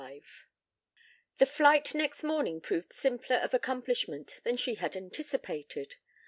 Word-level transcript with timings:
LV 0.01 0.23
The 1.37 1.45
flight 1.45 1.93
next 1.93 2.23
morning 2.23 2.59
proved 2.59 2.91
simpler 2.91 3.35
of 3.35 3.53
accomplishment 3.53 4.41
than 4.43 4.57
she 4.57 4.73
had 4.73 4.95
anticipated. 4.97 5.97